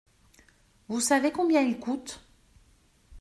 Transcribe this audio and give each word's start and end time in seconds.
Vous 0.87 0.99
savez 0.99 1.31
combien 1.31 1.61
il 1.61 1.79
coûte? 1.79 2.21